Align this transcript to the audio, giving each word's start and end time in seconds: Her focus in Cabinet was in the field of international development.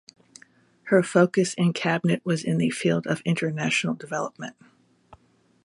Her 0.85 1.03
focus 1.03 1.53
in 1.53 1.73
Cabinet 1.73 2.25
was 2.25 2.43
in 2.43 2.57
the 2.57 2.71
field 2.71 3.05
of 3.05 3.21
international 3.23 3.93
development. 3.93 4.55